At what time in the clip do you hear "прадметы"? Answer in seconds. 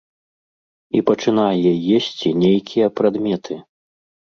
3.03-3.63